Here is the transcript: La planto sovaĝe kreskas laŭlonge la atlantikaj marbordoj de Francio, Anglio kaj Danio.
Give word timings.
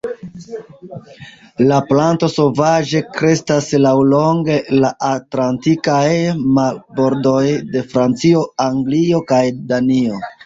La 1.71 1.75
planto 1.89 2.29
sovaĝe 2.35 3.01
kreskas 3.17 3.67
laŭlonge 3.83 4.55
la 4.85 4.89
atlantikaj 5.09 6.09
marbordoj 6.57 7.45
de 7.75 7.85
Francio, 7.93 8.43
Anglio 8.69 9.21
kaj 9.33 9.43
Danio. 9.73 10.23